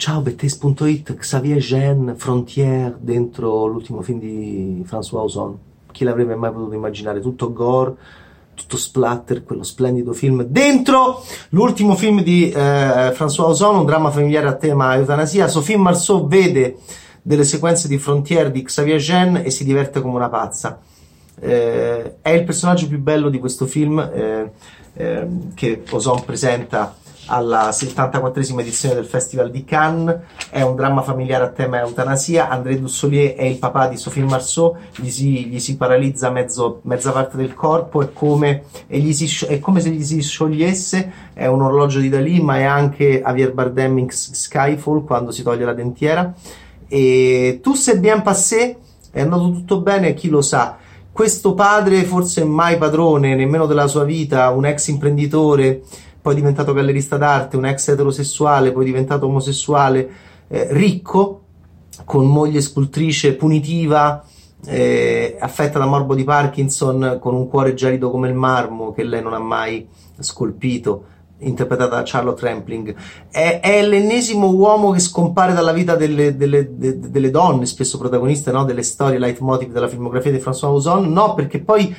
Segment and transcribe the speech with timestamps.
[0.00, 5.58] ciao Bettes.it, Xavier Jean, Frontière, dentro l'ultimo film di François Ozon.
[5.92, 7.20] Chi l'avrebbe mai potuto immaginare?
[7.20, 7.94] Tutto gore,
[8.54, 10.44] tutto splatter, quello splendido film.
[10.44, 15.48] Dentro l'ultimo film di eh, François Ozon, un dramma familiare a tema eutanasia.
[15.48, 16.78] Sophie Marceau vede
[17.20, 20.80] delle sequenze di Frontière di Xavier Jean e si diverte come una pazza.
[21.38, 24.50] Eh, è il personaggio più bello di questo film eh,
[24.94, 26.96] eh che Ozon presenta
[27.26, 30.18] alla 74esima edizione del Festival di Cannes.
[30.50, 32.48] È un dramma familiare a tema eutanasia.
[32.48, 37.12] André Dussolier è il papà di Sophie Marceau, gli si, gli si paralizza mezzo, mezza
[37.12, 41.12] parte del corpo, è come, si, è come, se gli si sciogliesse.
[41.32, 45.64] È un orologio di Dalì, ma è anche Javier Bardem in Skyfall quando si toglie
[45.64, 46.32] la dentiera.
[46.88, 48.76] E tu sei bien passé,
[49.10, 50.78] è andato tutto bene, chi lo sa
[51.12, 55.82] questo padre, forse mai padrone nemmeno della sua vita, un ex imprenditore,
[56.20, 60.10] poi diventato gallerista d'arte, un ex eterosessuale, poi diventato omosessuale,
[60.48, 61.42] eh, ricco,
[62.04, 64.24] con moglie scultrice punitiva,
[64.66, 69.22] eh, affetta da morbo di Parkinson, con un cuore gelido come il marmo che lei
[69.22, 69.86] non ha mai
[70.18, 71.04] scolpito,
[71.38, 72.94] interpretata da Charlotte Rampling.
[73.30, 78.52] È, è l'ennesimo uomo che scompare dalla vita delle, delle, de, delle donne, spesso protagoniste
[78.52, 78.64] no?
[78.64, 81.10] delle storie leitmotiv della filmografia di François Ozon.
[81.10, 81.94] No, perché poi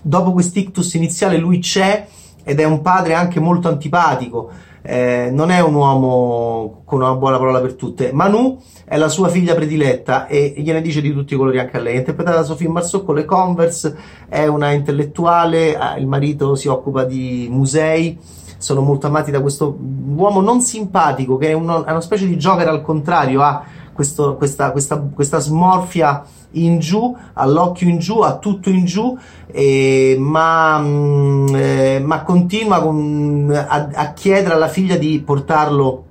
[0.00, 2.06] dopo quest'ictus iniziale lui c'è
[2.48, 4.50] ed è un padre anche molto antipatico.
[4.80, 8.12] Eh, non è un uomo con una buona parola per tutte.
[8.12, 11.80] Manu è la sua figlia prediletta e gliene dice di tutti i colori anche a
[11.80, 11.94] lei.
[11.94, 13.96] È interpretata da Sofia Marceau con le Converse,
[14.28, 18.16] è una intellettuale, il marito si occupa di musei.
[18.58, 19.76] Sono molto amati da questo
[20.14, 23.64] uomo non simpatico che è, uno, è una specie di Joker al contrario, ha
[23.96, 29.18] questo, questa, questa, questa smorfia in giù, all'occhio in giù, a tutto in giù,
[29.50, 36.04] eh, ma, mm, eh, ma, continua con, a, a, chiedere alla figlia di portarlo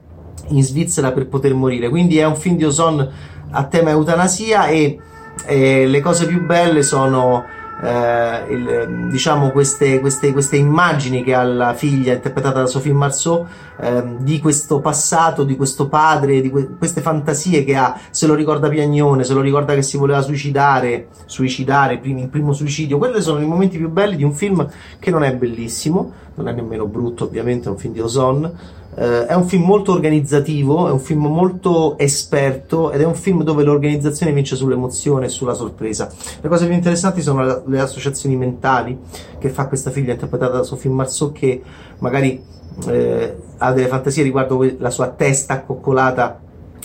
[0.49, 1.89] in Svizzera per poter morire.
[1.89, 3.09] Quindi è un film di Ozon
[3.51, 4.99] a tema eutanasia e
[5.45, 7.43] eh, le cose più belle sono
[7.81, 13.45] eh, il, diciamo queste, queste, queste, immagini che ha la figlia interpretata da Sophie Marceau
[13.77, 18.33] eh, di questo passato, di questo padre, di que- queste fantasie che ha, se lo
[18.33, 23.21] ricorda Piagnone, se lo ricorda che si voleva suicidare, suicidare, prim- il primo suicidio, quelli
[23.21, 24.67] sono i momenti più belli di un film
[24.99, 28.51] che non è bellissimo, non è nemmeno brutto ovviamente, è un film di Ozon,
[28.95, 33.43] Uh, è un film molto organizzativo, è un film molto esperto ed è un film
[33.43, 36.09] dove l'organizzazione vince sull'emozione e sulla sorpresa.
[36.39, 38.97] Le cose più interessanti sono le, le associazioni mentali
[39.37, 41.61] che fa questa figlia interpretata da Sophie Marceau che
[41.99, 42.41] magari
[42.87, 46.39] eh, ha delle fantasie riguardo la sua testa accoccolata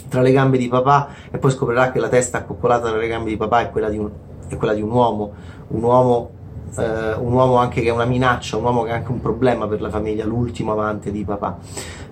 [0.08, 3.30] tra le gambe di papà e poi scoprirà che la testa accoccolata tra le gambe
[3.30, 4.10] di papà è quella di un,
[4.56, 5.32] quella di un uomo,
[5.68, 6.30] un uomo
[6.76, 9.66] eh, un uomo anche che è una minaccia, un uomo che è anche un problema
[9.66, 11.58] per la famiglia, l'ultimo amante di papà,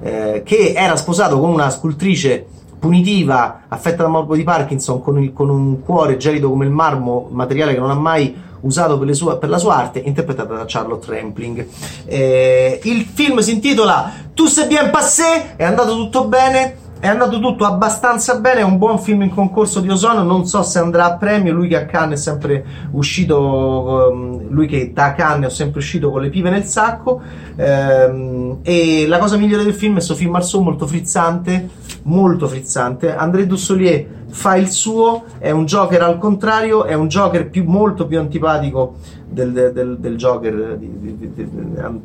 [0.00, 2.46] eh, che era sposato con una scultrice
[2.78, 7.28] punitiva, affetta da morbo di Parkinson, con, il, con, un cuore gelido come il marmo,
[7.30, 11.10] materiale che non ha mai usato per, sue, per la sua arte, interpretata da Charlotte
[11.10, 11.66] Rampling.
[12.06, 17.38] Eh, il film si intitola Tu sei bien passé, è andato tutto bene è andato
[17.38, 21.04] tutto abbastanza bene, è un buon film in concorso di Ozono, non so se andrà
[21.04, 25.54] a premio, lui che a Cannes è sempre uscito, um, lui che da Cannes è
[25.54, 27.20] sempre uscito con le pive nel sacco,
[27.54, 31.68] ehm, e la cosa migliore del film è Sophie Marceau, molto frizzante,
[32.02, 37.48] molto frizzante, André Dussolier fa il suo, è un Joker al contrario, è un Joker
[37.48, 41.48] più, molto più antipatico del, del, del Joker di, di, di,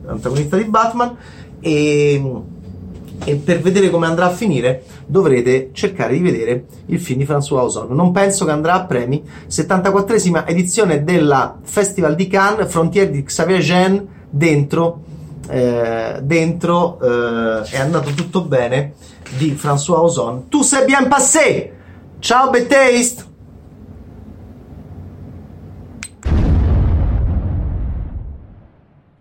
[0.06, 1.16] antagonista di Batman,
[1.60, 2.22] e
[3.24, 7.64] e per vedere come andrà a finire dovrete cercare di vedere il film di François
[7.64, 7.96] Ozon.
[7.96, 9.24] Non penso che andrà a premi.
[9.50, 15.02] 74esima edizione della Festival di Cannes, Frontier di Xavier Jean, dentro,
[15.50, 18.94] eh, dentro eh, è andato tutto bene
[19.38, 20.50] di François Ozon.
[20.50, 21.72] Tu sei bien passé!
[22.20, 23.33] Ciao Betaste!